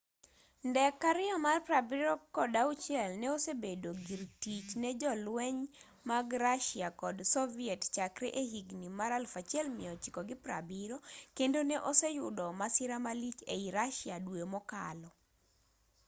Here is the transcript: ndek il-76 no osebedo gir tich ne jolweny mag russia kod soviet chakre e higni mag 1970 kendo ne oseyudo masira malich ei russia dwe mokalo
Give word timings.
ndek 0.69 0.99
il-76 1.11 3.09
no 3.21 3.27
osebedo 3.37 3.89
gir 4.05 4.23
tich 4.41 4.69
ne 4.81 4.89
jolweny 5.01 5.59
mag 6.09 6.25
russia 6.45 6.87
kod 7.01 7.17
soviet 7.33 7.81
chakre 7.95 8.27
e 8.41 8.43
higni 8.51 8.87
mag 8.99 9.11
1970 9.13 10.95
kendo 11.37 11.59
ne 11.69 11.77
oseyudo 11.91 12.45
masira 12.59 12.97
malich 13.05 13.39
ei 13.55 13.65
russia 13.77 14.15
dwe 14.25 14.41
mokalo 14.53 15.09